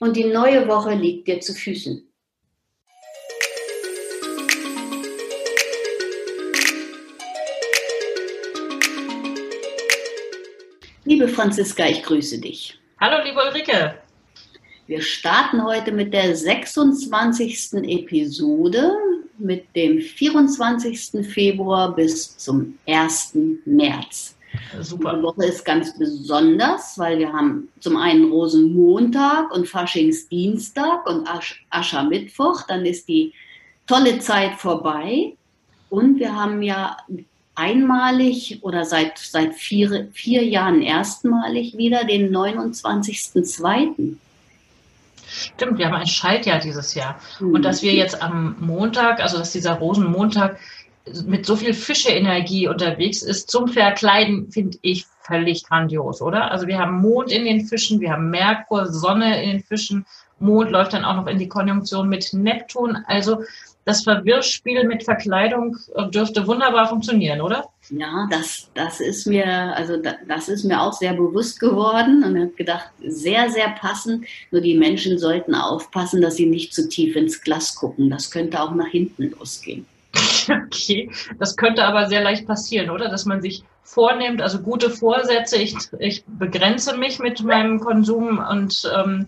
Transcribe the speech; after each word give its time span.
Und 0.00 0.16
die 0.16 0.24
neue 0.24 0.68
Woche 0.68 0.94
liegt 0.94 1.26
dir 1.26 1.40
zu 1.40 1.52
Füßen. 1.52 2.04
Liebe 11.04 11.26
Franziska, 11.26 11.86
ich 11.86 12.02
grüße 12.02 12.38
dich. 12.38 12.78
Hallo, 13.00 13.24
liebe 13.24 13.40
Ulrike. 13.40 13.98
Wir 14.86 15.02
starten 15.02 15.64
heute 15.64 15.90
mit 15.90 16.14
der 16.14 16.36
26. 16.36 17.72
Episode 17.88 18.92
mit 19.38 19.74
dem 19.74 20.00
24. 20.00 21.26
Februar 21.26 21.94
bis 21.94 22.36
zum 22.36 22.78
1. 22.86 23.36
März. 23.64 24.37
Super. 24.80 25.16
Die 25.16 25.22
Woche 25.22 25.46
ist 25.46 25.64
ganz 25.64 25.96
besonders, 25.98 26.98
weil 26.98 27.18
wir 27.18 27.32
haben 27.32 27.68
zum 27.80 27.96
einen 27.96 28.30
Rosenmontag 28.30 29.52
und 29.52 29.68
Faschingsdienstag 29.68 31.06
und 31.08 31.28
Asch 31.28 31.64
Aschermittwoch. 31.70 32.62
Dann 32.66 32.84
ist 32.86 33.08
die 33.08 33.32
tolle 33.86 34.18
Zeit 34.18 34.54
vorbei. 34.54 35.34
Und 35.90 36.18
wir 36.18 36.34
haben 36.34 36.62
ja 36.62 36.96
einmalig 37.54 38.60
oder 38.62 38.84
seit, 38.84 39.18
seit 39.18 39.54
vier, 39.54 40.08
vier 40.12 40.44
Jahren 40.44 40.80
erstmalig 40.80 41.76
wieder 41.76 42.04
den 42.04 42.30
29.02. 42.34 44.16
Stimmt, 45.28 45.78
wir 45.78 45.86
haben 45.86 45.94
ein 45.94 46.06
Schaltjahr 46.06 46.60
dieses 46.60 46.94
Jahr. 46.94 47.20
Mhm. 47.40 47.54
Und 47.54 47.62
dass 47.62 47.82
wir 47.82 47.92
jetzt 47.92 48.22
am 48.22 48.56
Montag, 48.60 49.20
also 49.20 49.38
dass 49.38 49.52
dieser 49.52 49.74
Rosenmontag 49.74 50.58
mit 51.26 51.46
so 51.46 51.56
viel 51.56 51.74
Fische-Energie 51.74 52.68
unterwegs 52.68 53.22
ist 53.22 53.50
zum 53.50 53.68
Verkleiden, 53.68 54.50
finde 54.50 54.78
ich 54.82 55.06
völlig 55.22 55.64
grandios, 55.64 56.22
oder? 56.22 56.50
Also 56.50 56.66
wir 56.66 56.78
haben 56.78 57.00
Mond 57.00 57.30
in 57.30 57.44
den 57.44 57.66
Fischen, 57.66 58.00
wir 58.00 58.12
haben 58.12 58.30
Merkur, 58.30 58.86
Sonne 58.86 59.42
in 59.42 59.50
den 59.50 59.62
Fischen, 59.62 60.06
Mond 60.40 60.70
läuft 60.70 60.92
dann 60.92 61.04
auch 61.04 61.16
noch 61.16 61.26
in 61.26 61.38
die 61.38 61.48
Konjunktion 61.48 62.08
mit 62.08 62.32
Neptun. 62.32 62.96
Also 63.06 63.42
das 63.84 64.04
Verwirrspiel 64.04 64.84
mit 64.84 65.02
Verkleidung 65.04 65.76
äh, 65.94 66.06
dürfte 66.10 66.46
wunderbar 66.46 66.88
funktionieren, 66.88 67.40
oder? 67.40 67.70
Ja, 67.88 68.28
das, 68.30 68.68
das 68.74 69.00
ist 69.00 69.26
mir, 69.26 69.46
also 69.46 69.96
das 70.26 70.48
ist 70.50 70.64
mir 70.64 70.80
auch 70.80 70.92
sehr 70.92 71.14
bewusst 71.14 71.58
geworden 71.58 72.22
und 72.22 72.38
habe 72.38 72.50
gedacht, 72.50 72.90
sehr, 73.02 73.48
sehr 73.48 73.70
passend. 73.70 74.26
Nur 74.50 74.60
die 74.60 74.76
Menschen 74.76 75.18
sollten 75.18 75.54
aufpassen, 75.54 76.20
dass 76.20 76.36
sie 76.36 76.46
nicht 76.46 76.74
zu 76.74 76.88
tief 76.88 77.16
ins 77.16 77.40
Glas 77.40 77.74
gucken. 77.74 78.10
Das 78.10 78.30
könnte 78.30 78.60
auch 78.60 78.74
nach 78.74 78.88
hinten 78.88 79.30
losgehen. 79.30 79.86
Okay, 80.66 81.10
das 81.38 81.56
könnte 81.56 81.84
aber 81.84 82.06
sehr 82.06 82.22
leicht 82.22 82.46
passieren, 82.46 82.90
oder? 82.90 83.08
Dass 83.08 83.24
man 83.24 83.40
sich 83.40 83.64
vornimmt, 83.82 84.42
also 84.42 84.60
gute 84.60 84.90
Vorsätze, 84.90 85.56
ich, 85.56 85.74
ich 85.98 86.24
begrenze 86.26 86.96
mich 86.96 87.18
mit 87.18 87.42
meinem 87.42 87.80
Konsum 87.80 88.38
und 88.38 88.82
ähm, 88.94 89.26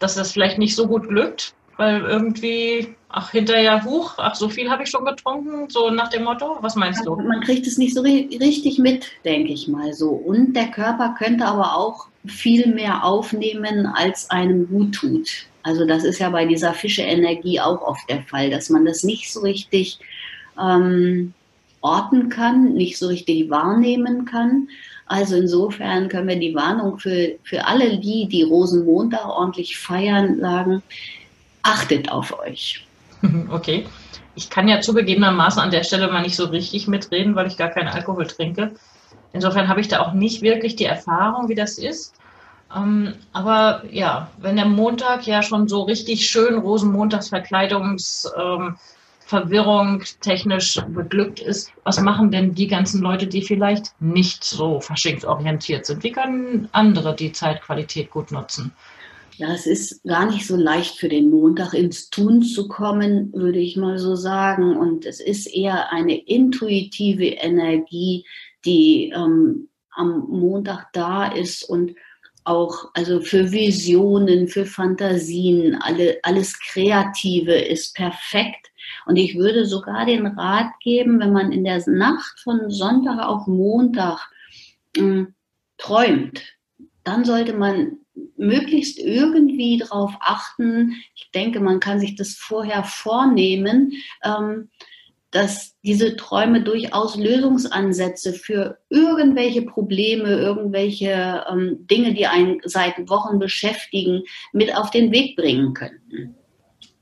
dass 0.00 0.16
das 0.16 0.32
vielleicht 0.32 0.58
nicht 0.58 0.74
so 0.74 0.88
gut 0.88 1.08
glückt, 1.08 1.54
weil 1.76 2.02
irgendwie, 2.02 2.94
ach, 3.08 3.30
hinterher 3.30 3.84
hoch, 3.84 4.14
ach, 4.18 4.34
so 4.34 4.48
viel 4.48 4.70
habe 4.70 4.82
ich 4.82 4.90
schon 4.90 5.04
getrunken, 5.04 5.70
so 5.70 5.90
nach 5.90 6.08
dem 6.08 6.24
Motto. 6.24 6.58
Was 6.60 6.74
meinst 6.74 7.06
du? 7.06 7.16
Man 7.16 7.40
kriegt 7.40 7.66
es 7.66 7.78
nicht 7.78 7.94
so 7.94 8.00
richtig 8.02 8.78
mit, 8.78 9.06
denke 9.24 9.52
ich 9.52 9.68
mal 9.68 9.92
so. 9.92 10.10
Und 10.10 10.54
der 10.54 10.68
Körper 10.68 11.14
könnte 11.18 11.44
aber 11.46 11.76
auch 11.76 12.08
viel 12.26 12.74
mehr 12.74 13.04
aufnehmen, 13.04 13.86
als 13.86 14.30
einem 14.30 14.68
gut 14.68 14.94
tut. 14.94 15.46
Also 15.62 15.86
das 15.86 16.04
ist 16.04 16.18
ja 16.18 16.28
bei 16.30 16.44
dieser 16.44 16.74
Fische-Energie 16.74 17.60
auch 17.60 17.80
oft 17.80 18.08
der 18.10 18.22
Fall, 18.22 18.50
dass 18.50 18.68
man 18.68 18.84
das 18.84 19.02
nicht 19.02 19.32
so 19.32 19.40
richtig 19.40 19.98
ähm, 20.60 21.32
orten 21.80 22.28
kann, 22.30 22.74
nicht 22.74 22.98
so 22.98 23.08
richtig 23.08 23.50
wahrnehmen 23.50 24.24
kann. 24.24 24.68
Also 25.06 25.36
insofern 25.36 26.08
können 26.08 26.28
wir 26.28 26.38
die 26.38 26.54
Warnung 26.54 26.98
für, 26.98 27.32
für 27.44 27.66
alle 27.66 27.98
die, 27.98 28.26
die 28.26 28.42
Rosenmontag 28.42 29.26
ordentlich 29.26 29.78
feiern, 29.78 30.40
sagen, 30.40 30.82
achtet 31.62 32.10
auf 32.10 32.38
euch. 32.38 32.86
Okay. 33.50 33.86
Ich 34.36 34.50
kann 34.50 34.66
ja 34.66 34.80
zugegebenermaßen 34.80 35.62
an 35.62 35.70
der 35.70 35.84
Stelle 35.84 36.10
mal 36.10 36.22
nicht 36.22 36.34
so 36.36 36.46
richtig 36.46 36.88
mitreden, 36.88 37.36
weil 37.36 37.46
ich 37.46 37.56
gar 37.56 37.70
keinen 37.70 37.86
Alkohol 37.86 38.26
trinke. 38.26 38.74
Insofern 39.32 39.68
habe 39.68 39.80
ich 39.80 39.86
da 39.88 40.00
auch 40.00 40.12
nicht 40.12 40.42
wirklich 40.42 40.76
die 40.76 40.86
Erfahrung, 40.86 41.48
wie 41.48 41.54
das 41.54 41.78
ist. 41.78 42.14
Ähm, 42.74 43.14
aber 43.32 43.84
ja, 43.90 44.30
wenn 44.38 44.56
der 44.56 44.66
Montag 44.66 45.26
ja 45.26 45.42
schon 45.42 45.68
so 45.68 45.82
richtig 45.82 46.28
schön 46.28 46.58
Rosenmontagsverkleidungsverwirrung 46.58 48.76
ähm, 49.34 50.02
technisch 50.20 50.80
beglückt 50.88 51.40
ist, 51.40 51.72
was 51.84 52.00
machen 52.00 52.30
denn 52.30 52.54
die 52.54 52.66
ganzen 52.66 53.00
Leute, 53.02 53.26
die 53.26 53.42
vielleicht 53.42 54.00
nicht 54.00 54.44
so 54.44 54.80
verschinktorientiert 54.80 55.86
sind? 55.86 56.02
Wie 56.02 56.12
können 56.12 56.68
andere 56.72 57.14
die 57.14 57.32
Zeitqualität 57.32 58.10
gut 58.10 58.30
nutzen? 58.30 58.72
Ja, 59.36 59.52
es 59.52 59.66
ist 59.66 60.04
gar 60.04 60.26
nicht 60.30 60.46
so 60.46 60.54
leicht 60.54 60.96
für 60.96 61.08
den 61.08 61.28
Montag 61.30 61.74
ins 61.74 62.08
Tun 62.08 62.42
zu 62.42 62.68
kommen, 62.68 63.32
würde 63.32 63.58
ich 63.58 63.76
mal 63.76 63.98
so 63.98 64.14
sagen. 64.14 64.76
Und 64.76 65.06
es 65.06 65.20
ist 65.20 65.46
eher 65.46 65.90
eine 65.90 66.16
intuitive 66.16 67.26
Energie, 67.26 68.24
die 68.64 69.12
ähm, 69.14 69.68
am 69.90 70.26
Montag 70.28 70.92
da 70.92 71.26
ist 71.26 71.64
und 71.64 71.96
auch 72.44 72.90
also 72.94 73.20
für 73.20 73.50
Visionen, 73.50 74.48
für 74.48 74.66
Fantasien, 74.66 75.74
alle, 75.76 76.18
alles 76.22 76.58
Kreative 76.60 77.54
ist 77.54 77.94
perfekt. 77.94 78.70
Und 79.06 79.16
ich 79.16 79.36
würde 79.36 79.64
sogar 79.64 80.06
den 80.06 80.26
Rat 80.26 80.70
geben, 80.80 81.18
wenn 81.20 81.32
man 81.32 81.52
in 81.52 81.64
der 81.64 81.82
Nacht 81.88 82.38
von 82.40 82.70
Sonntag 82.70 83.18
auf 83.26 83.46
Montag 83.46 84.30
äh, 84.96 85.24
träumt, 85.78 86.42
dann 87.02 87.24
sollte 87.24 87.54
man 87.54 87.98
möglichst 88.36 88.98
irgendwie 88.98 89.78
darauf 89.78 90.14
achten. 90.20 90.96
Ich 91.14 91.30
denke, 91.34 91.60
man 91.60 91.80
kann 91.80 92.00
sich 92.00 92.14
das 92.14 92.34
vorher 92.34 92.84
vornehmen, 92.84 93.92
ähm, 94.22 94.70
dass 95.34 95.74
diese 95.82 96.14
Träume 96.14 96.62
durchaus 96.62 97.16
Lösungsansätze 97.16 98.32
für 98.32 98.78
irgendwelche 98.88 99.62
Probleme, 99.62 100.28
irgendwelche 100.28 101.44
ähm, 101.50 101.88
Dinge, 101.90 102.14
die 102.14 102.28
einen 102.28 102.60
seit 102.62 103.08
Wochen 103.08 103.40
beschäftigen, 103.40 104.22
mit 104.52 104.76
auf 104.76 104.92
den 104.92 105.10
Weg 105.10 105.34
bringen 105.34 105.74
könnten. 105.74 106.36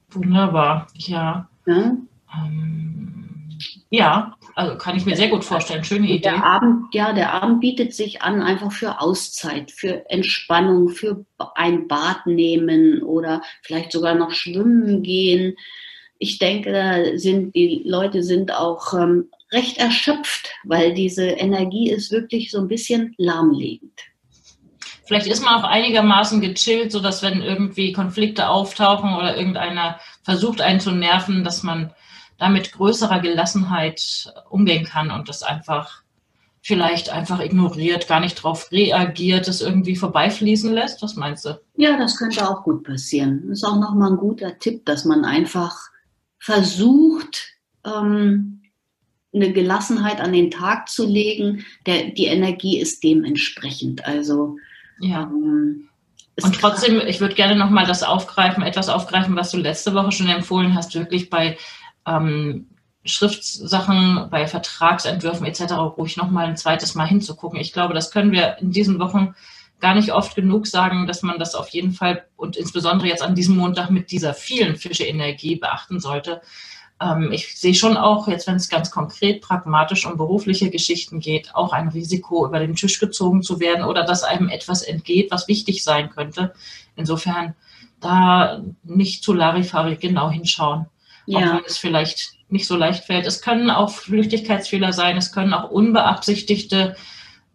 Wunderbar, 0.09 0.87
ja. 0.94 1.47
Ja, 1.66 1.97
ähm, 2.34 3.59
ja 3.91 4.34
also 4.54 4.78
kann 4.78 4.97
ich 4.97 5.04
mir 5.04 5.16
sehr 5.16 5.28
gut 5.28 5.44
vorstellen. 5.44 5.84
Schöne 5.84 6.06
Idee. 6.06 6.21
Der 6.21 6.42
Abend, 6.42 6.87
ja, 6.94 7.12
der 7.12 7.34
Abend 7.34 7.60
bietet 7.60 7.92
sich 7.92 8.22
an 8.22 8.41
einfach 8.41 8.72
für 8.72 9.03
Auszeit, 9.03 9.71
für 9.71 10.09
Entspannung, 10.09 10.88
für 10.88 11.26
ein 11.54 11.87
Bad 11.87 12.26
nehmen 12.26 13.03
oder 13.03 13.42
vielleicht 13.60 13.92
sogar 13.92 14.15
noch 14.15 14.31
schwimmen 14.31 15.03
gehen 15.03 15.54
ich 16.22 16.39
denke, 16.39 16.72
da 16.72 17.19
sind 17.19 17.54
die 17.54 17.83
Leute 17.84 18.22
sind 18.22 18.54
auch 18.54 18.95
ähm, 18.95 19.28
recht 19.51 19.78
erschöpft, 19.78 20.51
weil 20.65 20.95
diese 20.95 21.24
Energie 21.27 21.91
ist 21.91 22.13
wirklich 22.13 22.51
so 22.51 22.59
ein 22.59 22.69
bisschen 22.69 23.15
lahmlegend. 23.19 24.01
Vielleicht 25.04 25.27
ist 25.27 25.45
man 25.45 25.60
auch 25.60 25.65
einigermaßen 25.65 26.41
gechillt, 26.41 26.92
sodass 26.92 27.22
wenn 27.22 27.42
irgendwie 27.42 27.92
Konflikte 27.92 28.48
auftauchen 28.48 29.15
oder 29.15 29.36
irgendeiner 29.36 29.98
versucht 30.22 30.60
einen 30.60 30.80
zu 30.80 30.92
nerven, 30.92 31.42
dass 31.42 31.65
man 31.65 31.92
da 32.39 32.48
mit 32.48 32.72
größerer 32.72 33.21
Gelassenheit 33.21 34.33
umgehen 34.48 34.84
kann 34.84 35.10
und 35.10 35.28
das 35.28 35.42
einfach 35.42 36.03
vielleicht 36.63 37.10
einfach 37.10 37.41
ignoriert, 37.41 38.07
gar 38.07 38.21
nicht 38.21 38.39
darauf 38.39 38.71
reagiert, 38.71 39.48
es 39.48 39.60
irgendwie 39.60 39.97
vorbeifließen 39.97 40.72
lässt? 40.72 41.03
Was 41.03 41.16
meinst 41.16 41.45
du? 41.45 41.60
Ja, 41.77 41.98
das 41.98 42.16
könnte 42.16 42.48
auch 42.48 42.63
gut 42.63 42.84
passieren. 42.84 43.42
Das 43.48 43.59
ist 43.59 43.65
auch 43.65 43.80
nochmal 43.80 44.13
ein 44.13 44.16
guter 44.16 44.57
Tipp, 44.60 44.86
dass 44.86 45.04
man 45.04 45.24
einfach 45.24 45.91
versucht, 46.42 47.54
ähm, 47.86 48.62
eine 49.33 49.53
Gelassenheit 49.53 50.21
an 50.21 50.33
den 50.33 50.50
Tag 50.50 50.89
zu 50.89 51.06
legen. 51.06 51.65
Der, 51.86 52.10
die 52.10 52.27
Energie 52.27 52.80
ist 52.80 53.04
dementsprechend. 53.04 54.04
Also 54.04 54.56
ja. 54.98 55.22
Ähm, 55.22 55.89
und 56.42 56.54
trotzdem, 56.60 57.00
ich 57.06 57.21
würde 57.21 57.36
gerne 57.36 57.54
nochmal 57.54 57.86
das 57.86 58.03
aufgreifen, 58.03 58.65
etwas 58.65 58.89
aufgreifen, 58.89 59.36
was 59.36 59.53
du 59.53 59.59
letzte 59.59 59.94
Woche 59.94 60.10
schon 60.10 60.28
empfohlen 60.28 60.74
hast, 60.74 60.94
wirklich 60.97 61.30
bei 61.30 61.56
ähm, 62.06 62.66
Schriftsachen, 63.04 64.28
bei 64.28 64.48
Vertragsentwürfen 64.48 65.47
etc. 65.47 65.74
ruhig 65.97 66.16
nochmal 66.16 66.47
ein 66.47 66.56
zweites 66.56 66.97
Mal 66.97 67.06
hinzugucken. 67.06 67.60
Ich 67.60 67.72
glaube, 67.72 67.95
das 67.95 68.10
können 68.10 68.33
wir 68.33 68.56
in 68.59 68.72
diesen 68.72 68.98
Wochen 68.98 69.36
gar 69.83 69.97
nicht 69.97 70.13
oft 70.13 70.37
genug 70.37 70.69
sagen, 70.69 71.09
dass 71.09 71.23
man 71.23 71.41
das 71.41 71.57
auf 71.57 71.69
jeden 71.71 71.93
Fall 71.93 72.25
und 72.37 72.57
insbesondere 72.57 73.09
jetzt 73.09 73.23
an 73.23 73.34
diesem 73.34 73.57
Montag 73.57 73.91
mit 73.91 74.13
dieser 74.13 74.33
vielen 74.33 74.77
Fische-Energie 74.77 75.57
beachten 75.57 75.99
sollte. 75.99 76.41
Ähm, 77.01 77.33
ich 77.33 77.59
sehe 77.59 77.75
schon 77.75 77.97
auch, 77.97 78.29
jetzt 78.29 78.47
wenn 78.47 78.55
es 78.55 78.69
ganz 78.69 78.93
konkret 78.93 79.43
pragmatisch 79.43 80.07
um 80.07 80.17
berufliche 80.17 80.71
Geschichten 80.71 81.19
geht, 81.19 81.55
auch 81.57 81.73
ein 81.73 81.89
Risiko, 81.89 82.47
über 82.47 82.61
den 82.61 82.77
Tisch 82.77 83.01
gezogen 83.01 83.43
zu 83.43 83.59
werden 83.59 83.84
oder 83.84 84.05
dass 84.05 84.23
einem 84.23 84.49
etwas 84.49 84.83
entgeht, 84.83 85.33
was 85.33 85.49
wichtig 85.49 85.83
sein 85.83 86.11
könnte. 86.11 86.55
Insofern 86.95 87.55
da 87.99 88.63
nicht 88.84 89.25
zu 89.25 89.33
Larifari 89.33 89.97
genau 89.97 90.31
hinschauen. 90.31 90.87
Ja. 91.27 91.39
Auch 91.39 91.57
wenn 91.57 91.65
es 91.67 91.79
vielleicht 91.79 92.34
nicht 92.49 92.69
so 92.69 92.77
leicht 92.77 93.05
fällt. 93.05 93.27
Es 93.27 93.43
können 93.43 93.69
auch 93.69 93.91
Flüchtigkeitsfehler 93.91 94.93
sein, 94.93 95.17
es 95.17 95.33
können 95.33 95.55
auch 95.55 95.71
unbeabsichtigte 95.71 96.95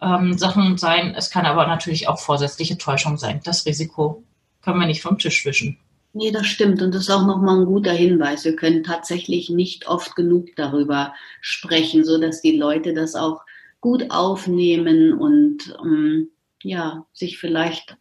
ähm, 0.01 0.37
Sachen 0.37 0.77
sein. 0.77 1.13
Es 1.15 1.29
kann 1.29 1.45
aber 1.45 1.67
natürlich 1.67 2.07
auch 2.07 2.19
vorsätzliche 2.19 2.77
Täuschung 2.77 3.17
sein. 3.17 3.41
Das 3.43 3.65
Risiko 3.65 4.23
können 4.61 4.79
wir 4.79 4.87
nicht 4.87 5.01
vom 5.01 5.17
Tisch 5.17 5.45
wischen. 5.45 5.77
Nee, 6.13 6.31
das 6.31 6.47
stimmt. 6.47 6.81
Und 6.81 6.93
das 6.95 7.03
ist 7.03 7.11
auch 7.11 7.25
nochmal 7.25 7.59
ein 7.59 7.65
guter 7.65 7.91
Hinweis. 7.91 8.43
Wir 8.43 8.55
können 8.55 8.83
tatsächlich 8.83 9.49
nicht 9.49 9.87
oft 9.87 10.15
genug 10.15 10.47
darüber 10.55 11.13
sprechen, 11.41 12.03
sodass 12.03 12.41
die 12.41 12.57
Leute 12.57 12.93
das 12.93 13.15
auch 13.15 13.41
gut 13.81 14.09
aufnehmen 14.09 15.13
und 15.13 15.75
ähm, 15.83 16.29
ja, 16.63 17.05
sich 17.13 17.37
vielleicht 17.37 17.97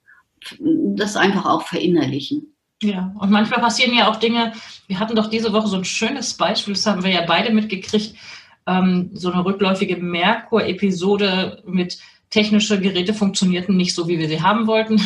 das 0.51 1.17
einfach 1.17 1.45
auch 1.45 1.63
verinnerlichen. 1.63 2.55
Ja, 2.83 3.15
und 3.19 3.31
manchmal 3.31 3.61
passieren 3.61 3.97
ja 3.97 4.11
auch 4.11 4.17
Dinge. 4.17 4.53
Wir 4.87 4.99
hatten 4.99 5.17
doch 5.17 5.29
diese 5.29 5.53
Woche 5.53 5.69
so 5.69 5.77
ein 5.77 5.85
schönes 5.85 6.35
Beispiel, 6.35 6.75
das 6.75 6.87
haben 6.87 7.03
wir 7.03 7.11
ja 7.11 7.25
beide 7.27 7.53
mitgekriegt, 7.53 8.15
ähm, 8.67 9.11
so 9.15 9.31
eine 9.31 9.45
rückläufige 9.45 9.97
Merkur-Episode 9.97 11.63
mit 11.67 11.99
technische 12.31 12.81
Geräte 12.81 13.15
funktionierten 13.15 13.77
nicht 13.77 13.95
so, 13.95 14.09
wie 14.09 14.19
wir 14.19 14.29
sie 14.29 14.43
haben 14.43 14.67
wollten. 14.67 15.01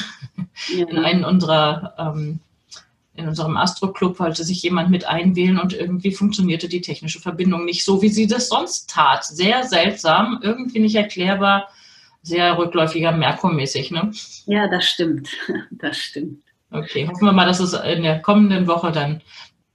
Ja. 0.77 0.87
In 0.89 0.99
einem 0.99 1.25
unserer 1.25 1.95
ähm, 1.99 2.41
in 3.15 3.29
unserem 3.29 3.57
Astro-Club 3.57 4.19
wollte 4.19 4.45
sich 4.45 4.63
jemand 4.63 4.91
mit 4.91 5.07
einwählen 5.07 5.59
und 5.59 5.73
irgendwie 5.73 6.13
funktionierte 6.13 6.69
die 6.69 6.81
technische 6.81 7.21
Verbindung 7.21 7.65
nicht 7.65 7.85
so, 7.85 8.03
wie 8.03 8.09
sie 8.09 8.27
das 8.27 8.49
sonst 8.49 8.89
tat. 8.91 9.25
Sehr 9.25 9.65
seltsam, 9.65 10.41
irgendwie 10.43 10.81
nicht 10.81 10.95
erklärbar, 10.95 11.69
sehr 12.23 12.57
rückläufiger 12.57 13.13
Merkur-mäßig. 13.13 13.91
Ne? 13.91 14.13
Ja, 14.47 14.69
das 14.69 14.87
stimmt. 14.87 15.29
Das 15.71 15.99
stimmt. 15.99 16.43
Okay, 16.71 17.09
hoffen 17.09 17.25
wir 17.25 17.33
mal, 17.33 17.47
dass 17.47 17.61
es 17.61 17.73
in 17.73 18.03
der 18.03 18.21
kommenden 18.21 18.67
Woche 18.67 18.93
dann 18.93 19.23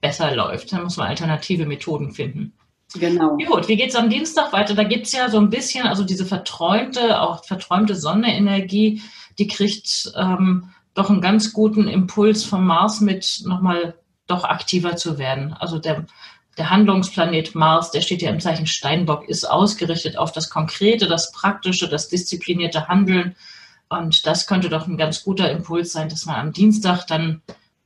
besser 0.01 0.33
läuft. 0.33 0.71
Dann 0.71 0.83
muss 0.83 0.97
man 0.97 1.07
alternative 1.07 1.65
Methoden 1.65 2.11
finden. 2.11 2.53
Genau. 2.99 3.37
Gut, 3.37 3.67
wie 3.67 3.75
geht 3.75 3.89
es 3.89 3.95
am 3.95 4.09
Dienstag 4.09 4.53
weiter? 4.53 4.73
Da 4.73 4.83
gibt 4.83 5.07
es 5.07 5.13
ja 5.13 5.29
so 5.29 5.37
ein 5.37 5.49
bisschen, 5.49 5.85
also 5.85 6.03
diese 6.03 6.25
verträumte, 6.25 7.21
auch 7.21 7.43
verträumte 7.43 7.95
Sonnenenergie, 7.95 9.01
die 9.37 9.47
kriegt 9.47 10.11
ähm, 10.15 10.69
doch 10.93 11.09
einen 11.09 11.21
ganz 11.21 11.53
guten 11.53 11.87
Impuls 11.87 12.43
vom 12.43 12.65
Mars 12.65 13.01
mit, 13.01 13.41
nochmal 13.45 13.95
doch 14.27 14.43
aktiver 14.43 14.95
zu 14.95 15.17
werden. 15.17 15.53
Also 15.53 15.77
der, 15.77 16.05
der 16.57 16.69
Handlungsplanet 16.69 17.53
Mars, 17.53 17.91
der 17.91 18.01
steht 18.01 18.21
ja 18.21 18.29
im 18.29 18.39
Zeichen 18.39 18.65
Steinbock, 18.65 19.27
ist 19.27 19.45
ausgerichtet 19.45 20.17
auf 20.17 20.31
das 20.31 20.49
Konkrete, 20.49 21.07
das 21.07 21.31
Praktische, 21.31 21.89
das 21.89 22.07
disziplinierte 22.07 22.87
Handeln 22.87 23.35
und 23.89 24.25
das 24.25 24.47
könnte 24.47 24.69
doch 24.69 24.87
ein 24.87 24.97
ganz 24.97 25.23
guter 25.23 25.51
Impuls 25.51 25.91
sein, 25.91 26.09
dass 26.09 26.25
man 26.25 26.37
am 26.37 26.53
Dienstag 26.53 27.05
dann 27.05 27.41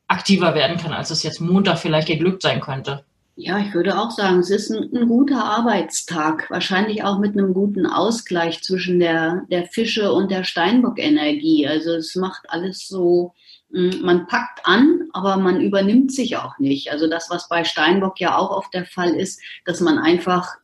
aktiver 0.07 0.55
werden 0.55 0.77
kann, 0.77 0.93
als 0.93 1.11
es 1.11 1.23
jetzt 1.23 1.41
Montag 1.41 1.77
vielleicht 1.79 2.07
geglückt 2.07 2.41
sein 2.41 2.61
könnte. 2.61 3.03
Ja, 3.41 3.57
ich 3.57 3.73
würde 3.73 3.97
auch 3.97 4.11
sagen, 4.11 4.39
es 4.39 4.49
ist 4.49 4.69
ein, 4.69 4.93
ein, 4.93 5.07
guter 5.07 5.41
Arbeitstag, 5.45 6.49
wahrscheinlich 6.49 7.05
auch 7.05 7.19
mit 7.19 7.37
einem 7.37 7.53
guten 7.53 7.85
Ausgleich 7.85 8.61
zwischen 8.61 8.99
der, 8.99 9.45
der 9.49 9.65
Fische 9.67 10.11
und 10.11 10.29
der 10.29 10.43
Steinbock-Energie. 10.43 11.65
Also 11.65 11.91
es 11.91 12.15
macht 12.15 12.49
alles 12.49 12.85
so, 12.85 13.33
hm, 13.71 14.01
man 14.01 14.27
packt 14.27 14.59
an, 14.65 15.07
aber 15.13 15.37
man 15.37 15.61
übernimmt 15.61 16.11
sich 16.11 16.35
auch 16.35 16.59
nicht. 16.59 16.91
Also 16.91 17.07
das, 17.07 17.29
was 17.29 17.47
bei 17.47 17.63
Steinbock 17.63 18.19
ja 18.19 18.37
auch 18.37 18.51
oft 18.51 18.73
der 18.73 18.85
Fall 18.85 19.15
ist, 19.15 19.39
dass 19.63 19.79
man 19.79 19.99
einfach 19.99 20.57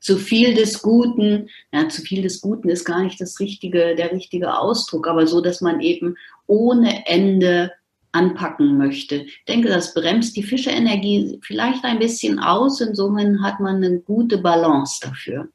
zu 0.00 0.16
viel 0.16 0.54
des 0.54 0.82
Guten, 0.82 1.48
ja, 1.72 1.88
zu 1.88 2.02
viel 2.02 2.22
des 2.22 2.40
Guten 2.40 2.68
ist 2.68 2.84
gar 2.84 3.04
nicht 3.04 3.20
das 3.20 3.38
richtige, 3.38 3.94
der 3.94 4.10
richtige 4.10 4.58
Ausdruck, 4.58 5.06
aber 5.06 5.28
so, 5.28 5.40
dass 5.40 5.60
man 5.60 5.80
eben 5.80 6.16
ohne 6.48 7.06
Ende 7.06 7.70
anpacken 8.16 8.78
möchte. 8.78 9.16
Ich 9.16 9.44
denke, 9.46 9.68
das 9.68 9.94
bremst 9.94 10.36
die 10.36 10.42
Fischeenergie 10.42 11.38
vielleicht 11.42 11.84
ein 11.84 11.98
bisschen 11.98 12.38
aus. 12.38 12.80
Insofern 12.80 13.42
hat 13.42 13.60
man 13.60 13.76
eine 13.76 14.00
gute 14.00 14.38
Balance 14.38 15.00
dafür. 15.02 15.48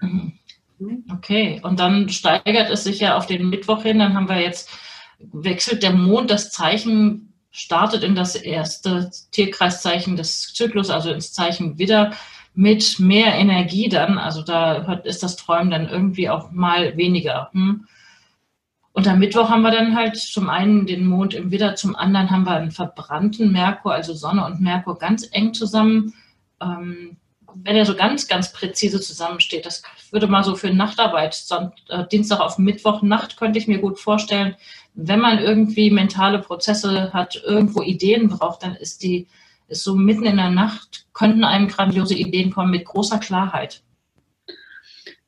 Mhm. 0.00 0.32
Okay, 1.12 1.60
und 1.62 1.78
dann 1.78 2.08
steigert 2.08 2.70
es 2.70 2.84
sich 2.84 3.00
ja 3.00 3.16
auf 3.16 3.26
den 3.26 3.48
Mittwoch 3.50 3.82
hin. 3.82 4.00
Dann 4.00 4.14
haben 4.14 4.28
wir 4.28 4.40
jetzt, 4.40 4.68
wechselt 5.32 5.84
der 5.84 5.92
Mond 5.92 6.30
das 6.30 6.50
Zeichen, 6.50 7.32
startet 7.52 8.02
in 8.02 8.16
das 8.16 8.34
erste 8.34 9.10
Tierkreiszeichen 9.30 10.16
des 10.16 10.52
Zyklus, 10.52 10.90
also 10.90 11.10
ins 11.12 11.32
Zeichen 11.32 11.78
Widder 11.78 12.12
mit 12.54 12.98
mehr 12.98 13.34
Energie 13.34 13.88
dann. 13.88 14.18
Also 14.18 14.42
da 14.42 14.94
ist 15.04 15.22
das 15.22 15.36
Träumen 15.36 15.70
dann 15.70 15.88
irgendwie 15.88 16.28
auch 16.28 16.50
mal 16.50 16.96
weniger. 16.96 17.50
Hm? 17.52 17.86
Und 18.92 19.08
am 19.08 19.18
Mittwoch 19.18 19.48
haben 19.48 19.62
wir 19.62 19.70
dann 19.70 19.96
halt 19.96 20.16
zum 20.16 20.50
einen 20.50 20.86
den 20.86 21.06
Mond 21.06 21.34
im 21.34 21.50
Widder, 21.50 21.74
zum 21.76 21.96
anderen 21.96 22.30
haben 22.30 22.44
wir 22.44 22.56
einen 22.56 22.70
verbrannten 22.70 23.50
Merkur, 23.50 23.94
also 23.94 24.12
Sonne 24.12 24.44
und 24.44 24.60
Merkur 24.60 24.98
ganz 24.98 25.26
eng 25.32 25.54
zusammen. 25.54 26.14
Ähm, 26.60 27.16
wenn 27.54 27.76
er 27.76 27.86
so 27.86 27.94
ganz, 27.94 28.28
ganz 28.28 28.52
präzise 28.52 29.00
zusammensteht, 29.00 29.66
das 29.66 29.82
würde 30.10 30.26
mal 30.26 30.44
so 30.44 30.54
für 30.54 30.72
Nachtarbeit, 30.72 31.42
äh, 31.88 32.04
Dienstag 32.10 32.40
auf 32.40 32.58
Mittwoch 32.58 33.02
Nacht 33.02 33.36
könnte 33.36 33.58
ich 33.58 33.68
mir 33.68 33.78
gut 33.78 33.98
vorstellen. 33.98 34.56
Wenn 34.94 35.20
man 35.20 35.38
irgendwie 35.38 35.90
mentale 35.90 36.38
Prozesse 36.38 37.12
hat, 37.12 37.42
irgendwo 37.44 37.82
Ideen 37.82 38.28
braucht, 38.28 38.62
dann 38.62 38.74
ist 38.76 39.02
die 39.02 39.26
ist 39.68 39.84
so 39.84 39.94
mitten 39.94 40.24
in 40.24 40.36
der 40.36 40.50
Nacht, 40.50 41.06
könnten 41.14 41.44
einem 41.44 41.66
grandiose 41.66 42.14
Ideen 42.14 42.52
kommen 42.52 42.70
mit 42.70 42.84
großer 42.84 43.18
Klarheit. 43.18 43.82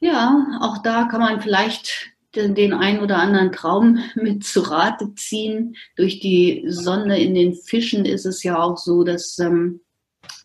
Ja, 0.00 0.46
auch 0.60 0.78
da 0.78 1.04
kann 1.04 1.20
man 1.20 1.40
vielleicht 1.40 2.13
den, 2.36 2.72
einen 2.72 3.00
oder 3.00 3.18
anderen 3.18 3.52
Traum 3.52 3.98
mit 4.14 4.44
zu 4.44 4.60
Rate 4.60 5.14
ziehen. 5.14 5.76
Durch 5.96 6.20
die 6.20 6.64
Sonne 6.66 7.20
in 7.20 7.34
den 7.34 7.54
Fischen 7.54 8.04
ist 8.04 8.26
es 8.26 8.42
ja 8.42 8.58
auch 8.58 8.76
so, 8.76 9.04
dass 9.04 9.38
ähm, 9.38 9.80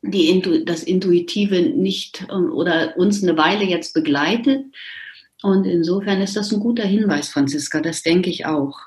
die, 0.01 0.63
das 0.65 0.83
Intuitive 0.83 1.61
nicht 1.61 2.25
ähm, 2.31 2.51
oder 2.51 2.97
uns 2.97 3.23
eine 3.23 3.37
Weile 3.37 3.65
jetzt 3.65 3.93
begleitet. 3.93 4.65
Und 5.41 5.65
insofern 5.65 6.21
ist 6.21 6.35
das 6.35 6.51
ein 6.51 6.59
guter 6.59 6.85
Hinweis, 6.85 7.29
Franziska, 7.29 7.79
das 7.79 8.03
denke 8.03 8.29
ich 8.29 8.45
auch. 8.45 8.77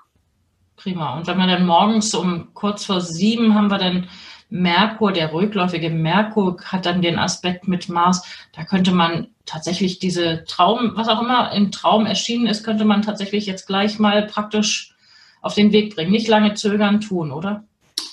Prima. 0.76 1.16
Und 1.16 1.26
wenn 1.26 1.38
wir 1.38 1.46
dann 1.46 1.66
morgens 1.66 2.14
um 2.14 2.52
kurz 2.54 2.84
vor 2.84 3.00
sieben 3.00 3.54
haben 3.54 3.70
wir 3.70 3.78
dann 3.78 4.08
Merkur, 4.52 5.12
der 5.12 5.32
rückläufige 5.32 5.88
Merkur 5.88 6.58
hat 6.62 6.84
dann 6.84 7.00
den 7.00 7.18
Aspekt 7.18 7.68
mit 7.68 7.88
Mars. 7.88 8.22
Da 8.54 8.64
könnte 8.64 8.92
man 8.92 9.28
tatsächlich 9.46 9.98
diese 9.98 10.44
Traum, 10.46 10.92
was 10.94 11.08
auch 11.08 11.22
immer 11.22 11.52
im 11.52 11.72
Traum 11.72 12.04
erschienen 12.04 12.46
ist, 12.46 12.62
könnte 12.62 12.84
man 12.84 13.00
tatsächlich 13.00 13.46
jetzt 13.46 13.66
gleich 13.66 13.98
mal 13.98 14.26
praktisch 14.26 14.94
auf 15.40 15.54
den 15.54 15.72
Weg 15.72 15.94
bringen. 15.94 16.12
Nicht 16.12 16.28
lange 16.28 16.52
zögern 16.52 17.00
tun, 17.00 17.32
oder? 17.32 17.64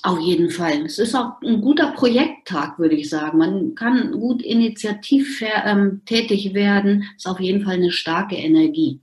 Auf 0.01 0.19
jeden 0.21 0.49
Fall. 0.49 0.85
Es 0.85 0.97
ist 0.97 1.13
auch 1.13 1.41
ein 1.43 1.59
guter 1.59 1.91
Projekttag, 1.91 2.79
würde 2.79 2.95
ich 2.95 3.09
sagen. 3.09 3.37
Man 3.37 3.75
kann 3.75 4.13
gut 4.13 4.41
initiativ 4.41 5.43
ähm, 5.65 6.03
tätig 6.05 6.53
werden. 6.53 7.03
Es 7.17 7.25
ist 7.25 7.31
auf 7.31 7.41
jeden 7.41 7.65
Fall 7.65 7.75
eine 7.75 7.91
starke 7.91 8.37
Energie 8.37 9.01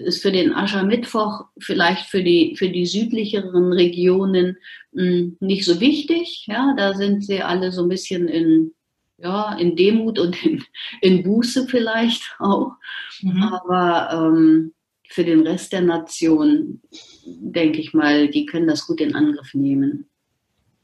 ist 0.00 0.22
für 0.22 0.32
den 0.32 0.52
Aschermittwoch 0.52 1.44
vielleicht 1.58 2.06
für 2.06 2.22
die, 2.22 2.56
für 2.56 2.68
die 2.68 2.86
südlicheren 2.86 3.72
Regionen 3.72 4.56
mh, 4.92 5.02
hm, 5.02 5.36
nicht 5.40 5.64
so 5.64 5.80
wichtig. 5.80 6.46
Ja, 6.46 6.74
da 6.76 6.94
sind 6.94 7.24
sie 7.24 7.42
alle 7.42 7.72
so 7.72 7.82
ein 7.82 7.88
bisschen 7.88 8.28
in, 8.28 8.72
ja, 9.18 9.54
in 9.54 9.76
Demut 9.76 10.18
und 10.18 10.44
in, 10.44 10.64
in 11.00 11.22
Buße 11.22 11.66
vielleicht 11.68 12.36
auch. 12.38 12.72
Mhm. 13.22 13.42
Aber 13.42 14.10
ähm, 14.12 14.72
für 15.08 15.24
den 15.24 15.46
Rest 15.46 15.72
der 15.72 15.82
Nation, 15.82 16.80
denke 17.24 17.80
ich 17.80 17.92
mal, 17.92 18.28
die 18.28 18.46
können 18.46 18.68
das 18.68 18.86
gut 18.86 19.00
in 19.00 19.14
Angriff 19.14 19.54
nehmen. 19.54 20.06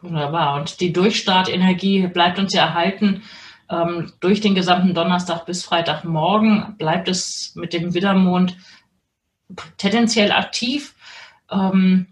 Wunderbar. 0.00 0.60
Und 0.60 0.80
die 0.80 0.92
Durchstartenergie 0.92 2.08
bleibt 2.08 2.38
uns 2.38 2.52
ja 2.52 2.66
erhalten. 2.66 3.22
Ähm, 3.68 4.12
durch 4.20 4.40
den 4.40 4.54
gesamten 4.54 4.94
Donnerstag 4.94 5.46
bis 5.46 5.64
Freitagmorgen 5.64 6.76
bleibt 6.78 7.08
es 7.08 7.52
mit 7.56 7.72
dem 7.72 7.94
Widdermond 7.94 8.56
tendenziell 9.76 10.32
aktiv, 10.32 10.94
ähm, 11.50 12.06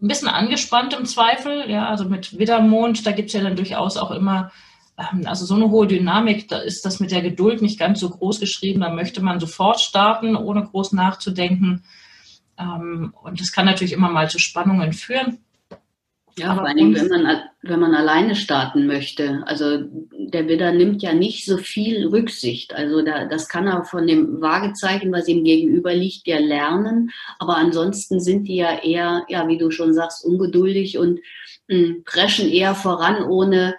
ein 0.00 0.08
bisschen 0.08 0.28
angespannt 0.28 0.94
im 0.94 1.06
Zweifel, 1.06 1.70
ja, 1.70 1.88
also 1.88 2.04
mit 2.04 2.38
Widdermond, 2.38 3.06
da 3.06 3.12
gibt 3.12 3.28
es 3.28 3.34
ja 3.34 3.42
dann 3.42 3.56
durchaus 3.56 3.96
auch 3.96 4.10
immer, 4.10 4.52
ähm, 4.98 5.26
also 5.26 5.46
so 5.46 5.54
eine 5.54 5.70
hohe 5.70 5.86
Dynamik, 5.86 6.48
da 6.48 6.58
ist 6.58 6.84
das 6.84 7.00
mit 7.00 7.10
der 7.10 7.22
Geduld 7.22 7.62
nicht 7.62 7.78
ganz 7.78 8.00
so 8.00 8.10
groß 8.10 8.40
geschrieben, 8.40 8.80
da 8.80 8.90
möchte 8.90 9.22
man 9.22 9.40
sofort 9.40 9.80
starten, 9.80 10.36
ohne 10.36 10.64
groß 10.64 10.92
nachzudenken. 10.92 11.84
Ähm, 12.58 13.14
und 13.22 13.40
das 13.40 13.52
kann 13.52 13.66
natürlich 13.66 13.92
immer 13.92 14.10
mal 14.10 14.30
zu 14.30 14.38
Spannungen 14.38 14.92
führen. 14.92 15.38
Ja, 16.38 16.54
vor 16.54 16.66
allem, 16.66 16.94
wenn 16.94 17.08
man, 17.08 17.42
wenn 17.62 17.80
man 17.80 17.94
alleine 17.94 18.34
starten 18.34 18.86
möchte. 18.86 19.42
Also 19.46 19.84
der 20.12 20.46
Widder 20.48 20.70
nimmt 20.72 21.02
ja 21.02 21.14
nicht 21.14 21.46
so 21.46 21.56
viel 21.56 22.06
Rücksicht. 22.08 22.74
Also 22.74 23.00
da, 23.00 23.24
das 23.24 23.48
kann 23.48 23.66
er 23.66 23.84
von 23.84 24.06
dem 24.06 24.42
Wagezeichen, 24.42 25.10
was 25.12 25.28
ihm 25.28 25.44
gegenüber 25.44 25.94
liegt, 25.94 26.26
ja 26.26 26.38
lernen. 26.38 27.10
Aber 27.38 27.56
ansonsten 27.56 28.20
sind 28.20 28.48
die 28.48 28.56
ja 28.56 28.82
eher, 28.82 29.24
ja, 29.28 29.48
wie 29.48 29.56
du 29.56 29.70
schon 29.70 29.94
sagst, 29.94 30.26
ungeduldig 30.26 30.98
und 30.98 31.20
mh, 31.68 31.76
hm, 31.78 32.04
preschen 32.04 32.50
eher 32.50 32.74
voran, 32.74 33.22
ohne, 33.22 33.74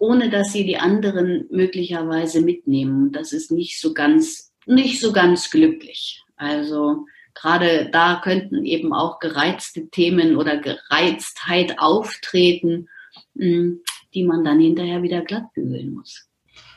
ohne 0.00 0.30
dass 0.30 0.52
sie 0.52 0.64
die 0.64 0.78
anderen 0.78 1.46
möglicherweise 1.50 2.42
mitnehmen. 2.42 3.12
Das 3.12 3.32
ist 3.32 3.52
nicht 3.52 3.80
so 3.80 3.94
ganz, 3.94 4.52
nicht 4.66 5.00
so 5.00 5.12
ganz 5.12 5.48
glücklich. 5.48 6.24
Also 6.36 7.06
gerade 7.40 7.88
da 7.90 8.20
könnten 8.22 8.64
eben 8.64 8.92
auch 8.92 9.18
gereizte 9.18 9.88
Themen 9.90 10.36
oder 10.36 10.58
Gereiztheit 10.58 11.78
auftreten, 11.78 12.88
hm, 13.36 13.80
die 14.14 14.24
man 14.24 14.44
dann 14.44 14.60
hinterher 14.60 15.02
wieder 15.02 15.22
glatt 15.22 15.52
bügeln 15.54 15.94
muss. 15.94 16.26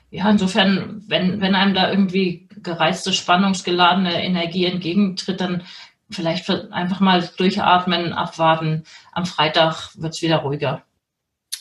Ja, 0.10 0.30
insofern, 0.30 1.04
wenn, 1.08 1.40
wenn 1.40 1.56
einem 1.56 1.74
da 1.74 1.90
irgendwie 1.90 2.50
gereizte, 2.62 3.14
spannungsgeladene 3.14 4.24
Energie 4.24 4.66
entgegentritt, 4.66 5.40
dann 5.40 5.64
vielleicht 6.10 6.50
einfach 6.50 7.00
mal 7.00 7.28
durchatmen, 7.38 8.12
abwarten. 8.12 8.84
Am 9.14 9.26
Freitag 9.26 9.96
wird 9.96 10.14
es 10.14 10.22
wieder 10.22 10.38
ruhiger. 10.38 10.84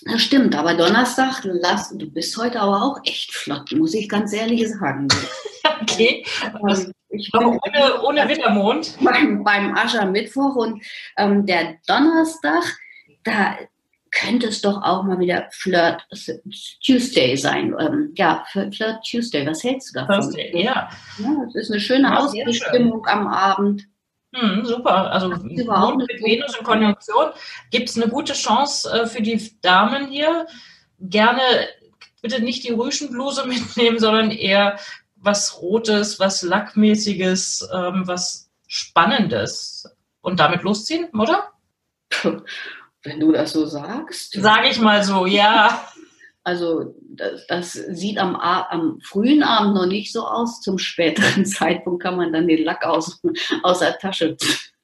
Das 0.04 0.22
stimmt, 0.22 0.54
aber 0.54 0.74
Donnerstag, 0.74 1.42
du, 1.42 1.52
lass, 1.52 1.90
du 1.96 2.10
bist 2.10 2.36
heute 2.36 2.60
aber 2.60 2.82
auch 2.82 3.00
echt 3.04 3.32
flott, 3.32 3.70
muss 3.72 3.94
ich 3.94 4.08
ganz 4.08 4.32
ehrlich 4.32 4.68
sagen. 4.68 5.08
okay. 5.82 6.24
Also, 6.62 6.90
ich 7.10 7.30
bin 7.30 7.44
ohne, 7.44 8.02
ohne 8.02 8.28
Wintermond. 8.28 8.96
Beim, 9.02 9.44
beim 9.44 9.74
Aschermittwoch 9.76 10.56
und 10.56 10.82
ähm, 11.18 11.44
der 11.44 11.76
Donnerstag, 11.86 12.62
da 13.24 13.56
könnte 14.10 14.48
es 14.48 14.60
doch 14.60 14.82
auch 14.82 15.04
mal 15.04 15.18
wieder 15.18 15.48
Flirt 15.52 16.06
Tuesday 16.84 17.36
sein. 17.36 17.74
Ähm, 17.78 18.12
ja, 18.16 18.44
Flirt 18.50 19.04
Tuesday, 19.08 19.46
was 19.46 19.62
hältst 19.62 19.90
du 19.90 20.00
davon? 20.00 20.22
Thursday, 20.22 20.64
ja. 20.64 20.88
ja. 21.18 21.44
Das 21.46 21.54
ist 21.54 21.70
eine 21.70 21.80
schöne 21.80 22.08
ja, 22.08 22.16
Ausbestimmung 22.16 23.06
am 23.06 23.26
Abend. 23.28 23.86
Hm, 24.32 24.64
super. 24.64 25.10
Also 25.10 25.28
Mond 25.28 25.98
mit 25.98 26.22
Venus 26.22 26.56
in 26.56 26.64
Konjunktion. 26.64 27.30
Gibt 27.70 27.88
es 27.88 27.96
eine 27.96 28.08
gute 28.08 28.32
Chance 28.32 28.90
äh, 28.90 29.06
für 29.06 29.22
die 29.22 29.52
Damen 29.60 30.08
hier? 30.08 30.46
Gerne 31.00 31.40
bitte 32.22 32.42
nicht 32.42 32.64
die 32.64 32.72
Rüschenbluse 32.72 33.46
mitnehmen, 33.46 33.98
sondern 33.98 34.30
eher 34.30 34.78
was 35.16 35.60
Rotes, 35.60 36.20
was 36.20 36.42
Lackmäßiges, 36.42 37.68
ähm, 37.74 38.06
was 38.06 38.50
Spannendes 38.66 39.88
und 40.20 40.40
damit 40.40 40.62
losziehen, 40.62 41.08
oder? 41.10 41.50
Wenn 43.02 43.18
du 43.18 43.32
das 43.32 43.52
so 43.52 43.66
sagst. 43.66 44.34
Sage 44.34 44.68
ich 44.68 44.80
mal 44.80 45.02
so, 45.02 45.26
ja. 45.26 45.88
Also 46.42 46.94
das, 47.10 47.46
das 47.48 47.72
sieht 47.72 48.18
am, 48.18 48.34
am, 48.34 48.98
frühen 49.02 49.42
Abend 49.42 49.74
noch 49.74 49.86
nicht 49.86 50.12
so 50.12 50.26
aus. 50.26 50.60
Zum 50.60 50.78
späteren 50.78 51.44
Zeitpunkt 51.46 52.02
kann 52.02 52.16
man 52.16 52.32
dann 52.32 52.48
den 52.48 52.64
Lack 52.64 52.84
aus, 52.84 53.20
aus 53.62 53.80
der 53.80 53.98
Tasche 53.98 54.36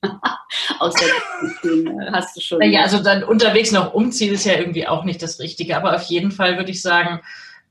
aus 0.78 0.94
der 0.94 1.08
Tasche 1.08 2.12
hast 2.12 2.36
du 2.36 2.40
schon. 2.40 2.58
Naja, 2.58 2.82
also 2.82 3.02
dann 3.02 3.24
unterwegs 3.24 3.72
noch 3.72 3.94
umziehen 3.94 4.34
ist 4.34 4.44
ja 4.44 4.54
irgendwie 4.54 4.86
auch 4.86 5.04
nicht 5.04 5.22
das 5.22 5.40
Richtige. 5.40 5.76
Aber 5.76 5.96
auf 5.96 6.04
jeden 6.04 6.30
Fall 6.30 6.58
würde 6.58 6.70
ich 6.70 6.82
sagen, 6.82 7.20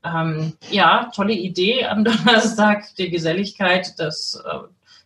ähm, 0.04 0.54
ja, 0.70 1.10
tolle 1.14 1.32
Idee 1.32 1.84
am 1.86 2.04
Donnerstag, 2.04 2.94
die 2.96 3.10
Geselligkeit, 3.10 3.94
das 3.98 4.42
äh, 4.44 4.58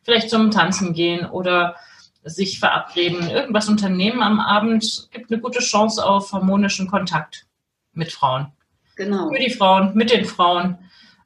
vielleicht 0.03 0.31
zum 0.31 0.51
Tanzen 0.51 0.95
gehen 0.95 1.27
oder 1.27 1.77
sich 2.23 2.59
verabreden, 2.59 3.31
irgendwas 3.31 3.69
unternehmen 3.69 4.23
am 4.23 4.41
Abend, 4.41 5.09
gibt 5.11 5.31
eine 5.31 5.41
gute 5.41 5.61
Chance 5.61 6.05
auf 6.05 6.33
harmonischen 6.33 6.87
Kontakt 6.87 7.47
mit 7.93 8.13
Frauen. 8.13 8.53
Genau. 9.01 9.31
Für 9.31 9.39
die 9.39 9.49
Frauen, 9.49 9.95
mit 9.95 10.13
den 10.13 10.27
Frauen. 10.27 10.77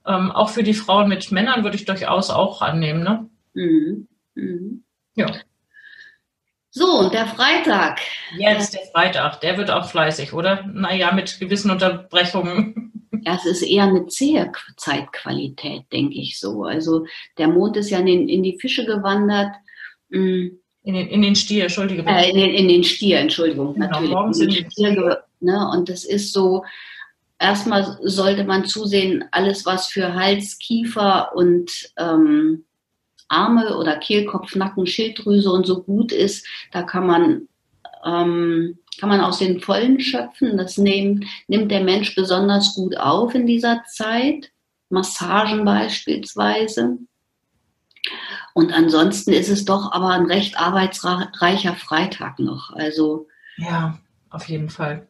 Ähm, 0.07 0.31
auch 0.31 0.49
für 0.51 0.63
die 0.63 0.75
Frauen 0.75 1.09
mit 1.09 1.33
Männern 1.33 1.65
würde 1.65 1.77
ich 1.77 1.85
durchaus 1.85 2.31
auch 2.31 2.63
annehmen. 2.63 3.03
Ne? 3.03 3.29
Mhm. 3.55 4.07
Mhm. 4.37 4.85
Ja. 5.17 5.27
So, 6.71 7.01
und 7.01 7.13
der 7.13 7.27
Freitag. 7.27 7.99
Jetzt 8.39 8.75
der 8.75 8.83
Freitag, 8.93 9.41
der 9.41 9.59
wird 9.59 9.73
auch 9.73 9.89
fleißig, 9.89 10.33
oder? 10.33 10.65
Naja, 10.73 11.11
mit 11.13 11.41
gewissen 11.41 11.71
Unterbrechungen. 11.71 12.81
Ja, 13.27 13.37
es 13.37 13.47
ist 13.47 13.63
eher 13.63 13.85
eine 13.85 14.07
zähe 14.07 14.53
Zeitqualität, 14.77 15.85
denke 15.91 16.19
ich 16.19 16.39
so. 16.39 16.65
Also 16.65 17.07
der 17.39 17.49
Mond 17.49 17.75
ist 17.79 17.89
ja 17.89 18.01
in, 18.01 18.07
den, 18.07 18.29
in 18.29 18.43
die 18.43 18.59
Fische 18.61 18.85
gewandert. 18.85 19.55
Mhm. 20.11 20.59
In 20.83 20.95
den, 20.95 21.07
in 21.09 21.23
den 21.23 21.35
Stier, 21.35 21.63
Entschuldigung. 21.63 22.07
Äh, 22.07 22.29
in, 22.29 22.37
den, 22.37 22.51
in 22.51 22.69
den 22.69 22.85
Stier, 22.85 23.21
Entschuldigung, 23.21 23.73
genau, 23.73 23.87
natürlich. 23.87 24.41
In 24.41 24.51
den 24.51 24.71
Stier, 24.71 25.25
ne? 25.41 25.71
Und 25.73 25.89
das 25.89 26.05
ist 26.05 26.35
so, 26.35 26.65
erstmal 27.39 27.99
sollte 28.03 28.45
man 28.45 28.65
zusehen, 28.65 29.25
alles 29.31 29.67
was 29.67 29.89
für 29.89 30.15
Hals, 30.15 30.59
Kiefer 30.59 31.35
und 31.35 31.71
ähm, 31.99 32.65
Arme 33.29 33.77
oder 33.77 33.97
Kehlkopf, 33.97 34.55
Nacken, 34.55 34.87
Schilddrüse 34.87 35.51
und 35.51 35.67
so 35.67 35.83
gut 35.83 36.13
ist, 36.13 36.47
da 36.73 36.83
kann 36.83 37.07
man 37.07 37.49
ähm, 38.05 38.79
kann 39.01 39.09
man 39.09 39.21
aus 39.21 39.39
den 39.39 39.61
Vollen 39.61 40.01
schöpfen. 40.01 40.57
Das 40.57 40.79
nimmt, 40.79 41.25
nimmt 41.49 41.71
der 41.71 41.83
Mensch 41.83 42.15
besonders 42.15 42.75
gut 42.75 42.97
auf 42.97 43.35
in 43.35 43.47
dieser 43.47 43.83
Zeit. 43.85 44.51
Massagen 44.89 45.65
beispielsweise. 45.65 46.99
Und 48.53 48.73
ansonsten 48.73 49.33
ist 49.33 49.49
es 49.49 49.65
doch 49.65 49.91
aber 49.93 50.11
ein 50.11 50.27
recht 50.27 50.59
arbeitsreicher 50.59 51.75
Freitag 51.75 52.39
noch. 52.39 52.71
Also 52.71 53.27
ja, 53.57 53.99
auf 54.31 54.49
jeden 54.49 54.71
Fall. 54.71 55.09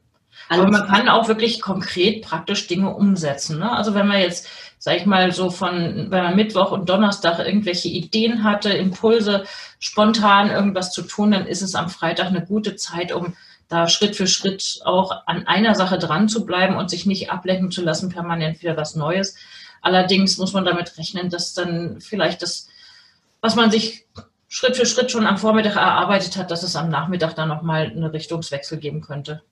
Aber 0.49 0.71
man 0.71 0.87
kann 0.87 1.09
auch 1.09 1.29
wirklich 1.29 1.61
konkret 1.61 2.23
praktisch 2.23 2.67
Dinge 2.67 2.95
umsetzen. 2.95 3.59
Ne? 3.59 3.71
Also 3.71 3.95
wenn 3.95 4.07
man 4.07 4.21
jetzt, 4.21 4.49
sag 4.79 4.97
ich 4.97 5.07
mal, 5.07 5.33
so 5.33 5.51
von, 5.51 6.11
wenn 6.11 6.25
man 6.25 6.37
Mittwoch 6.37 6.71
und 6.71 6.89
Donnerstag 6.89 7.39
irgendwelche 7.39 7.89
Ideen 7.89 8.45
hatte, 8.45 8.71
Impulse, 8.71 9.45
spontan 9.79 10.51
irgendwas 10.51 10.93
zu 10.93 11.03
tun, 11.03 11.31
dann 11.31 11.47
ist 11.47 11.63
es 11.63 11.75
am 11.75 11.89
Freitag 11.89 12.27
eine 12.27 12.45
gute 12.45 12.77
Zeit, 12.77 13.13
um 13.13 13.35
da 13.69 13.89
Schritt 13.89 14.17
für 14.17 14.27
Schritt 14.27 14.81
auch 14.85 15.27
an 15.27 15.47
einer 15.47 15.75
Sache 15.75 15.99
dran 15.99 16.29
zu 16.29 16.45
bleiben 16.45 16.77
und 16.77 16.91
sich 16.91 17.07
nicht 17.07 17.31
ablenken 17.31 17.71
zu 17.71 17.83
lassen, 17.83 18.11
permanent 18.11 18.61
wieder 18.63 18.77
was 18.77 18.95
Neues. 18.95 19.37
Allerdings 19.81 20.39
muss 20.39 20.53
man 20.53 20.65
damit 20.65 20.97
rechnen, 20.99 21.31
dass 21.31 21.55
dann 21.55 22.01
vielleicht 22.01 22.43
das, 22.43 22.69
was 23.41 23.57
man 23.57 23.71
sich 23.71 24.07
Schritt 24.49 24.77
für 24.77 24.87
Schritt 24.87 25.11
schon 25.11 25.27
am 25.27 25.39
Vormittag 25.39 25.77
erarbeitet 25.77 26.37
hat, 26.37 26.51
dass 26.51 26.63
es 26.63 26.77
am 26.77 26.89
Nachmittag 26.89 27.35
dann 27.35 27.49
nochmal 27.49 27.87
eine 27.87 28.13
Richtungswechsel 28.13 28.79
geben 28.79 29.01
könnte. 29.01 29.43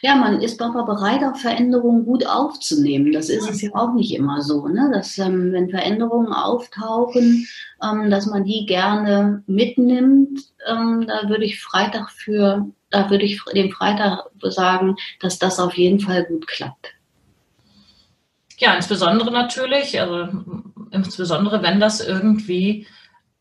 Ja, 0.00 0.14
man 0.16 0.40
ist 0.40 0.60
aber 0.62 0.84
bereit, 0.84 1.22
auch 1.24 1.36
Veränderungen 1.36 2.04
gut 2.04 2.26
aufzunehmen. 2.26 3.12
Das 3.12 3.28
ist 3.28 3.48
es 3.48 3.62
ja 3.62 3.70
auch 3.74 3.94
nicht 3.94 4.14
immer 4.14 4.42
so, 4.42 4.68
ne? 4.68 4.90
dass 4.92 5.18
ähm, 5.18 5.52
wenn 5.52 5.70
Veränderungen 5.70 6.32
auftauchen, 6.32 7.46
ähm, 7.82 8.10
dass 8.10 8.26
man 8.26 8.44
die 8.44 8.66
gerne 8.66 9.42
mitnimmt. 9.46 10.40
Ähm, 10.66 11.06
da 11.06 11.28
würde 11.28 11.44
ich 11.44 11.60
Freitag 11.60 12.10
für, 12.10 12.66
da 12.90 13.10
würde 13.10 13.24
ich 13.24 13.42
dem 13.54 13.70
Freitag 13.72 14.26
sagen, 14.42 14.96
dass 15.20 15.38
das 15.38 15.58
auf 15.58 15.74
jeden 15.74 16.00
Fall 16.00 16.24
gut 16.24 16.46
klappt. 16.46 16.94
Ja, 18.58 18.74
insbesondere 18.74 19.32
natürlich, 19.32 20.00
also 20.00 20.28
insbesondere 20.92 21.62
wenn 21.62 21.80
das 21.80 22.00
irgendwie 22.00 22.86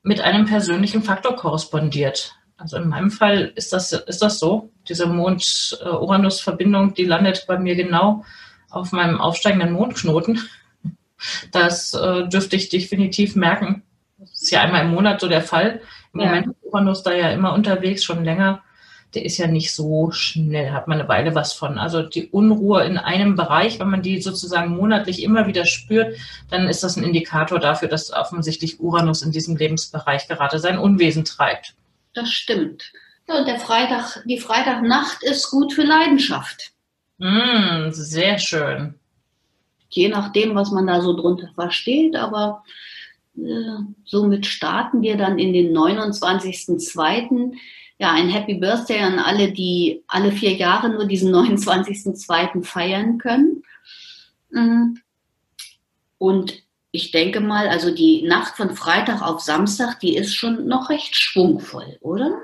mit 0.03 0.21
einem 0.21 0.45
persönlichen 0.45 1.03
Faktor 1.03 1.35
korrespondiert. 1.35 2.35
Also 2.57 2.77
in 2.77 2.87
meinem 2.87 3.11
Fall 3.11 3.51
ist 3.55 3.73
das, 3.73 3.91
ist 3.91 4.21
das 4.21 4.39
so. 4.39 4.71
Diese 4.91 5.07
Mond-Uranus-Verbindung, 5.07 6.93
die 6.93 7.05
landet 7.05 7.45
bei 7.47 7.57
mir 7.57 7.75
genau 7.75 8.25
auf 8.69 8.91
meinem 8.91 9.21
aufsteigenden 9.21 9.71
Mondknoten. 9.71 10.41
Das 11.53 11.93
äh, 11.93 12.27
dürfte 12.27 12.57
ich 12.57 12.67
definitiv 12.67 13.37
merken. 13.37 13.83
Das 14.17 14.33
ist 14.33 14.51
ja 14.51 14.59
einmal 14.59 14.81
im 14.83 14.91
Monat 14.91 15.21
so 15.21 15.29
der 15.29 15.43
Fall. 15.43 15.79
Im 16.13 16.19
ja. 16.19 16.25
Moment 16.25 16.47
ist 16.47 16.63
Uranus 16.63 17.03
da 17.03 17.13
ja 17.13 17.29
immer 17.29 17.53
unterwegs, 17.53 18.03
schon 18.03 18.25
länger. 18.25 18.63
Der 19.13 19.23
ist 19.23 19.37
ja 19.37 19.47
nicht 19.47 19.73
so 19.73 20.11
schnell, 20.11 20.71
hat 20.71 20.89
man 20.89 20.99
eine 20.99 21.07
Weile 21.07 21.35
was 21.35 21.53
von. 21.53 21.77
Also 21.77 22.01
die 22.01 22.27
Unruhe 22.27 22.83
in 22.83 22.97
einem 22.97 23.37
Bereich, 23.37 23.79
wenn 23.79 23.89
man 23.89 24.01
die 24.01 24.21
sozusagen 24.21 24.75
monatlich 24.75 25.23
immer 25.23 25.47
wieder 25.47 25.65
spürt, 25.65 26.17
dann 26.49 26.67
ist 26.67 26.83
das 26.83 26.97
ein 26.97 27.05
Indikator 27.05 27.59
dafür, 27.59 27.87
dass 27.87 28.11
offensichtlich 28.11 28.81
Uranus 28.81 29.21
in 29.21 29.31
diesem 29.31 29.55
Lebensbereich 29.55 30.27
gerade 30.27 30.59
sein 30.59 30.77
Unwesen 30.77 31.23
treibt. 31.23 31.75
Das 32.13 32.29
stimmt. 32.29 32.91
Ja, 33.31 33.39
und 33.39 33.47
der 33.47 33.59
Freitag, 33.59 34.23
die 34.25 34.37
Freitagnacht 34.37 35.23
ist 35.23 35.49
gut 35.51 35.73
für 35.73 35.83
Leidenschaft. 35.83 36.71
Mm, 37.17 37.91
sehr 37.91 38.37
schön. 38.37 38.95
Je 39.89 40.09
nachdem, 40.09 40.55
was 40.55 40.71
man 40.71 40.87
da 40.87 41.01
so 41.01 41.13
drunter 41.15 41.49
versteht, 41.53 42.15
aber 42.15 42.63
äh, 43.37 43.83
somit 44.05 44.45
starten 44.45 45.01
wir 45.01 45.17
dann 45.17 45.39
in 45.39 45.53
den 45.53 45.75
29.02. 45.75 47.53
Ja, 47.99 48.11
ein 48.11 48.29
Happy 48.29 48.55
Birthday 48.55 48.99
an 48.99 49.19
alle, 49.19 49.51
die 49.51 50.03
alle 50.07 50.31
vier 50.31 50.53
Jahre 50.53 50.89
nur 50.89 51.05
diesen 51.05 51.33
29.02. 51.35 52.63
feiern 52.63 53.17
können. 53.17 53.63
Mm. 54.49 54.95
Und 56.17 56.63
ich 56.91 57.11
denke 57.11 57.39
mal, 57.39 57.69
also 57.69 57.93
die 57.93 58.23
Nacht 58.23 58.57
von 58.57 58.75
Freitag 58.75 59.21
auf 59.21 59.39
Samstag, 59.39 59.99
die 59.99 60.15
ist 60.15 60.35
schon 60.35 60.67
noch 60.67 60.89
recht 60.89 61.15
schwungvoll, 61.15 61.97
oder? 62.01 62.41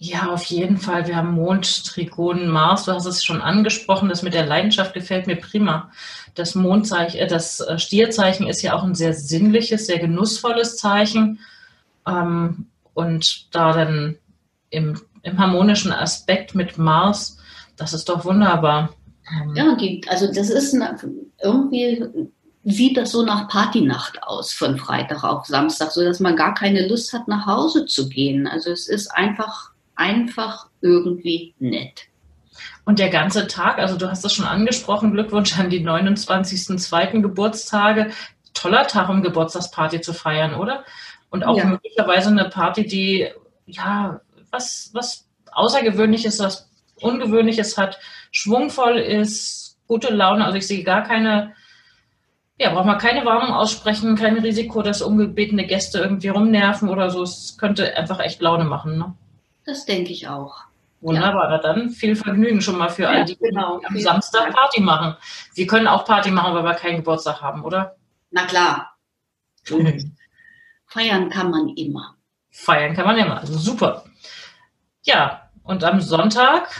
Ja, 0.00 0.28
auf 0.28 0.44
jeden 0.44 0.76
Fall. 0.76 1.08
Wir 1.08 1.16
haben 1.16 1.32
Mond, 1.32 1.84
Trigon, 1.84 2.46
Mars. 2.48 2.84
Du 2.84 2.92
hast 2.92 3.04
es 3.04 3.24
schon 3.24 3.40
angesprochen. 3.40 4.08
Das 4.08 4.22
mit 4.22 4.32
der 4.32 4.46
Leidenschaft 4.46 4.94
gefällt 4.94 5.26
mir 5.26 5.34
prima. 5.34 5.90
Das 6.36 6.54
Mondzeichen, 6.54 7.18
äh, 7.18 7.26
das 7.26 7.58
äh, 7.58 7.80
Stierzeichen 7.80 8.46
ist 8.46 8.62
ja 8.62 8.74
auch 8.74 8.84
ein 8.84 8.94
sehr 8.94 9.12
sinnliches, 9.12 9.86
sehr 9.86 9.98
genussvolles 9.98 10.76
Zeichen. 10.76 11.40
Ähm, 12.06 12.66
und 12.94 13.52
da 13.52 13.72
dann 13.72 14.16
im, 14.70 15.00
im 15.22 15.38
harmonischen 15.38 15.92
Aspekt 15.92 16.54
mit 16.54 16.78
Mars, 16.78 17.38
das 17.76 17.92
ist 17.92 18.08
doch 18.08 18.24
wunderbar. 18.24 18.90
Ähm, 19.42 19.56
ja, 19.56 19.76
also 20.10 20.32
das 20.32 20.48
ist 20.50 20.74
eine, 20.74 20.96
irgendwie 21.42 22.06
sieht 22.62 22.96
das 22.96 23.10
so 23.10 23.24
nach 23.24 23.48
Partynacht 23.48 24.22
aus 24.22 24.52
von 24.52 24.78
Freitag 24.78 25.24
auf 25.24 25.46
Samstag, 25.46 25.90
so 25.90 26.04
dass 26.04 26.20
man 26.20 26.36
gar 26.36 26.54
keine 26.54 26.86
Lust 26.86 27.12
hat, 27.12 27.26
nach 27.26 27.46
Hause 27.46 27.86
zu 27.86 28.08
gehen. 28.08 28.46
Also 28.46 28.70
es 28.70 28.88
ist 28.88 29.08
einfach 29.08 29.72
einfach 29.98 30.68
irgendwie 30.80 31.54
nett. 31.58 32.06
Und 32.84 32.98
der 32.98 33.10
ganze 33.10 33.46
Tag, 33.46 33.78
also 33.78 33.98
du 33.98 34.10
hast 34.10 34.24
das 34.24 34.32
schon 34.32 34.46
angesprochen, 34.46 35.12
Glückwunsch 35.12 35.58
an 35.58 35.68
die 35.68 35.84
29.02. 35.84 37.20
Geburtstage. 37.20 38.10
Toller 38.54 38.86
Tag, 38.86 39.08
um 39.08 39.22
Geburtstagsparty 39.22 40.00
zu 40.00 40.14
feiern, 40.14 40.54
oder? 40.54 40.84
Und 41.30 41.44
auch 41.44 41.58
ja. 41.58 41.66
möglicherweise 41.66 42.30
eine 42.30 42.48
Party, 42.48 42.86
die 42.86 43.28
ja 43.66 44.20
was, 44.50 44.90
was 44.94 45.28
Außergewöhnliches, 45.52 46.40
was 46.40 46.70
Ungewöhnliches 47.00 47.76
hat, 47.76 47.98
schwungvoll 48.30 48.98
ist, 48.98 49.76
gute 49.86 50.12
Laune. 50.12 50.44
Also 50.44 50.58
ich 50.58 50.66
sehe 50.66 50.82
gar 50.82 51.02
keine, 51.02 51.54
ja, 52.58 52.70
braucht 52.70 52.86
man 52.86 52.98
keine 52.98 53.24
Warnung 53.24 53.54
aussprechen, 53.54 54.16
kein 54.16 54.38
Risiko, 54.38 54.82
dass 54.82 55.02
ungebetene 55.02 55.66
Gäste 55.66 55.98
irgendwie 55.98 56.28
rumnerven 56.28 56.88
oder 56.88 57.10
so. 57.10 57.22
Es 57.22 57.56
könnte 57.58 57.96
einfach 57.96 58.20
echt 58.20 58.40
Laune 58.40 58.64
machen. 58.64 58.98
Ne? 58.98 59.14
Das 59.68 59.84
denke 59.84 60.12
ich 60.12 60.26
auch. 60.26 60.64
Wunderbar, 61.02 61.50
ja. 61.50 61.58
dann 61.58 61.90
viel 61.90 62.16
Vergnügen 62.16 62.62
schon 62.62 62.78
mal 62.78 62.88
für 62.88 63.02
ja, 63.02 63.10
all 63.10 63.24
die, 63.26 63.36
genau. 63.36 63.78
die 63.80 63.86
am 63.86 63.98
Samstag 63.98 64.50
Party 64.54 64.80
machen. 64.80 65.14
Wir 65.54 65.66
können 65.66 65.86
auch 65.86 66.06
Party 66.06 66.30
machen, 66.30 66.54
weil 66.54 66.64
wir 66.64 66.72
keinen 66.72 66.96
Geburtstag 66.96 67.42
haben, 67.42 67.62
oder? 67.62 67.94
Na 68.30 68.46
klar. 68.46 68.96
Feiern 70.86 71.28
kann 71.28 71.50
man 71.50 71.68
immer. 71.76 72.16
Feiern 72.50 72.94
kann 72.94 73.04
man 73.04 73.18
immer. 73.18 73.40
Also 73.40 73.58
super. 73.58 74.04
Ja, 75.02 75.50
und 75.64 75.84
am 75.84 76.00
Sonntag 76.00 76.70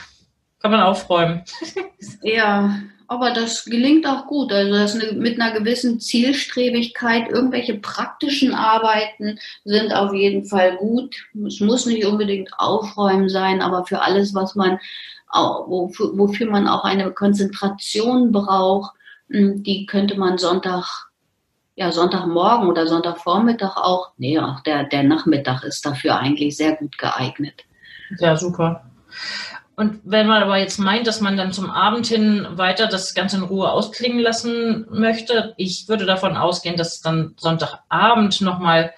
kann 0.60 0.70
man 0.70 0.80
aufräumen. 0.80 1.42
ja, 2.22 2.80
aber 3.06 3.32
das 3.32 3.64
gelingt 3.64 4.06
auch 4.06 4.26
gut. 4.26 4.52
Also 4.52 4.72
das 4.72 4.94
eine, 4.94 5.12
mit 5.12 5.40
einer 5.40 5.58
gewissen 5.58 5.98
Zielstrebigkeit, 5.98 7.30
irgendwelche 7.30 7.74
praktischen 7.74 8.54
Arbeiten 8.54 9.38
sind 9.64 9.92
auf 9.92 10.12
jeden 10.12 10.44
Fall 10.44 10.76
gut. 10.76 11.16
Es 11.46 11.60
muss 11.60 11.86
nicht 11.86 12.04
unbedingt 12.04 12.50
Aufräumen 12.58 13.28
sein, 13.28 13.62
aber 13.62 13.86
für 13.86 14.02
alles, 14.02 14.34
was 14.34 14.54
man, 14.54 14.78
wofür, 15.32 16.16
wofür 16.18 16.50
man 16.50 16.68
auch 16.68 16.84
eine 16.84 17.10
Konzentration 17.12 18.30
braucht, 18.30 18.94
hm, 19.30 19.62
die 19.62 19.86
könnte 19.86 20.18
man 20.18 20.38
Sonntag 20.38 21.08
ja, 21.78 21.92
Sonntagmorgen 21.92 22.68
oder 22.68 22.88
Sonntagvormittag 22.88 23.76
auch, 23.76 24.10
nee, 24.16 24.36
auch 24.36 24.58
der, 24.62 24.82
der 24.82 25.04
Nachmittag 25.04 25.62
ist 25.62 25.86
dafür 25.86 26.18
eigentlich 26.18 26.56
sehr 26.56 26.74
gut 26.74 26.98
geeignet. 26.98 27.64
Ja, 28.18 28.36
super. 28.36 28.82
Und 29.78 30.00
wenn 30.02 30.26
man 30.26 30.42
aber 30.42 30.58
jetzt 30.58 30.80
meint, 30.80 31.06
dass 31.06 31.20
man 31.20 31.36
dann 31.36 31.52
zum 31.52 31.70
Abend 31.70 32.04
hin 32.08 32.48
weiter 32.50 32.88
das 32.88 33.14
Ganze 33.14 33.36
in 33.36 33.44
Ruhe 33.44 33.70
ausklingen 33.70 34.18
lassen 34.18 34.86
möchte, 34.90 35.54
ich 35.56 35.86
würde 35.86 36.04
davon 36.04 36.36
ausgehen, 36.36 36.76
dass 36.76 37.00
dann 37.00 37.36
Sonntagabend 37.38 38.40
nochmal 38.40 38.92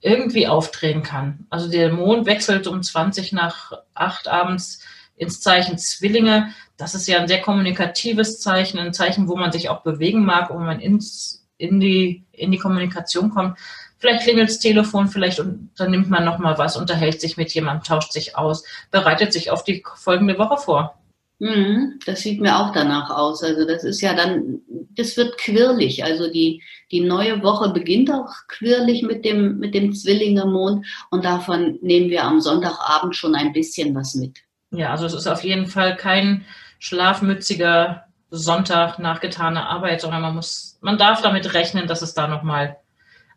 irgendwie 0.00 0.46
aufdrehen 0.46 1.02
kann. 1.02 1.48
Also 1.50 1.68
der 1.68 1.92
Mond 1.92 2.24
wechselt 2.26 2.68
um 2.68 2.84
20 2.84 3.32
nach 3.32 3.72
8 3.94 4.28
abends 4.28 4.84
ins 5.16 5.40
Zeichen 5.40 5.76
Zwillinge. 5.76 6.50
Das 6.76 6.94
ist 6.94 7.08
ja 7.08 7.18
ein 7.18 7.26
sehr 7.26 7.40
kommunikatives 7.40 8.40
Zeichen, 8.40 8.78
ein 8.78 8.94
Zeichen, 8.94 9.26
wo 9.26 9.34
man 9.34 9.50
sich 9.50 9.70
auch 9.70 9.82
bewegen 9.82 10.24
mag, 10.24 10.50
wo 10.50 10.58
man 10.60 10.78
ins, 10.78 11.48
in, 11.56 11.80
die, 11.80 12.24
in 12.30 12.52
die 12.52 12.58
Kommunikation 12.58 13.30
kommt. 13.30 13.58
Vielleicht 14.02 14.24
klingelt 14.24 14.48
das 14.48 14.58
Telefon, 14.58 15.06
vielleicht 15.06 15.38
unternimmt 15.38 16.10
man 16.10 16.24
nochmal 16.24 16.58
was, 16.58 16.76
unterhält 16.76 17.20
sich 17.20 17.36
mit 17.36 17.54
jemandem, 17.54 17.84
tauscht 17.84 18.10
sich 18.10 18.36
aus, 18.36 18.64
bereitet 18.90 19.32
sich 19.32 19.52
auf 19.52 19.62
die 19.62 19.84
folgende 19.94 20.36
Woche 20.38 20.56
vor. 20.56 20.98
Mhm, 21.38 22.00
das 22.04 22.22
sieht 22.22 22.40
mir 22.40 22.58
auch 22.58 22.72
danach 22.72 23.10
aus. 23.10 23.44
Also 23.44 23.64
das 23.64 23.84
ist 23.84 24.00
ja 24.00 24.12
dann, 24.14 24.58
das 24.96 25.16
wird 25.16 25.38
quirlig. 25.38 26.02
Also 26.02 26.32
die, 26.32 26.64
die 26.90 26.98
neue 26.98 27.44
Woche 27.44 27.68
beginnt 27.68 28.10
auch 28.10 28.32
quirlig 28.48 29.04
mit 29.04 29.24
dem, 29.24 29.60
mit 29.60 29.72
dem 29.72 29.92
Zwillingemond 29.92 30.84
und 31.10 31.24
davon 31.24 31.78
nehmen 31.80 32.10
wir 32.10 32.24
am 32.24 32.40
Sonntagabend 32.40 33.14
schon 33.14 33.36
ein 33.36 33.52
bisschen 33.52 33.94
was 33.94 34.16
mit. 34.16 34.40
Ja, 34.72 34.90
also 34.90 35.06
es 35.06 35.14
ist 35.14 35.28
auf 35.28 35.44
jeden 35.44 35.68
Fall 35.68 35.94
kein 35.96 36.44
schlafmütziger 36.80 38.06
Sonntag 38.30 38.98
nach 38.98 39.20
getaner 39.20 39.68
Arbeit, 39.68 40.00
sondern 40.00 40.22
man 40.22 40.34
muss, 40.34 40.76
man 40.80 40.98
darf 40.98 41.22
damit 41.22 41.54
rechnen, 41.54 41.86
dass 41.86 42.02
es 42.02 42.14
da 42.14 42.26
nochmal 42.26 42.78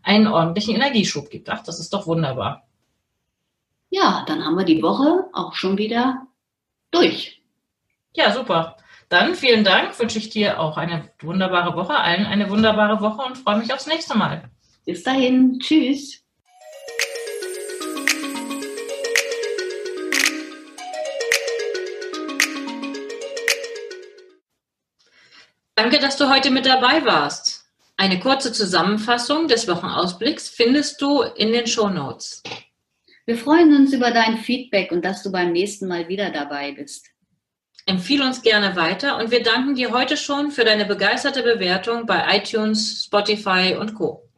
einen 0.05 0.27
ordentlichen 0.27 0.75
Energieschub 0.75 1.29
gibt. 1.29 1.49
Ach, 1.49 1.63
das 1.63 1.79
ist 1.79 1.91
doch 1.91 2.07
wunderbar. 2.07 2.67
Ja, 3.89 4.23
dann 4.27 4.45
haben 4.45 4.55
wir 4.55 4.65
die 4.65 4.81
Woche 4.81 5.25
auch 5.33 5.53
schon 5.53 5.77
wieder 5.77 6.27
durch. 6.91 7.41
Ja, 8.13 8.31
super. 8.31 8.77
Dann 9.09 9.35
vielen 9.35 9.63
Dank, 9.63 9.99
wünsche 9.99 10.17
ich 10.17 10.29
dir 10.29 10.59
auch 10.59 10.77
eine 10.77 11.11
wunderbare 11.21 11.75
Woche, 11.75 11.95
allen 11.95 12.25
eine 12.25 12.49
wunderbare 12.49 13.01
Woche 13.01 13.25
und 13.25 13.37
freue 13.37 13.57
mich 13.57 13.73
aufs 13.73 13.87
nächste 13.87 14.17
Mal. 14.17 14.49
Bis 14.85 15.03
dahin, 15.03 15.59
tschüss. 15.59 16.23
Danke, 25.75 25.99
dass 25.99 26.17
du 26.17 26.29
heute 26.29 26.51
mit 26.51 26.65
dabei 26.65 27.05
warst. 27.05 27.54
Eine 27.97 28.19
kurze 28.19 28.51
Zusammenfassung 28.51 29.47
des 29.47 29.69
Wochenausblicks 29.69 30.49
findest 30.49 31.01
du 31.01 31.21
in 31.21 31.53
den 31.53 31.65
Show 31.65 31.87
Notes. 31.87 32.43
Wir 33.25 33.37
freuen 33.37 33.73
uns 33.75 33.93
über 33.93 34.11
dein 34.11 34.35
Feedback 34.37 34.91
und 34.91 35.05
dass 35.05 35.23
du 35.23 35.31
beim 35.31 35.53
nächsten 35.53 35.87
Mal 35.87 36.09
wieder 36.09 36.29
dabei 36.29 36.73
bist. 36.73 37.07
Empfehle 37.85 38.25
uns 38.25 38.41
gerne 38.41 38.75
weiter 38.75 39.17
und 39.17 39.31
wir 39.31 39.43
danken 39.43 39.75
dir 39.75 39.91
heute 39.91 40.17
schon 40.17 40.51
für 40.51 40.65
deine 40.65 40.83
begeisterte 40.85 41.41
Bewertung 41.41 42.05
bei 42.05 42.37
iTunes, 42.37 43.05
Spotify 43.05 43.77
und 43.79 43.95
Co. 43.95 44.29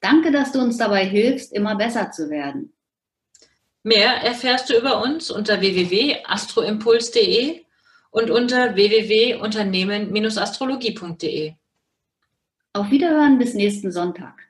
Danke, 0.00 0.32
dass 0.32 0.50
du 0.52 0.60
uns 0.60 0.76
dabei 0.76 1.06
hilfst, 1.06 1.52
immer 1.52 1.76
besser 1.76 2.10
zu 2.10 2.28
werden. 2.28 2.72
Mehr 3.82 4.22
erfährst 4.22 4.68
du 4.68 4.76
über 4.76 5.00
uns 5.02 5.30
unter 5.30 5.60
www.astroimpuls.de 5.60 7.62
und 8.10 8.30
unter 8.30 8.74
www.unternehmen-astrologie.de. 8.74 11.54
Auf 12.76 12.90
Wiederhören 12.90 13.38
bis 13.38 13.54
nächsten 13.54 13.92
Sonntag. 13.92 14.43